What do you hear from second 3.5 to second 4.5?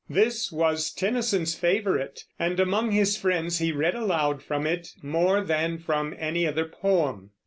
he read aloud